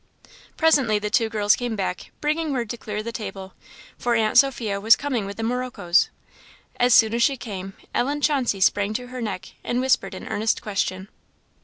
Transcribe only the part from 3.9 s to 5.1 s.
for Aunt Sophia was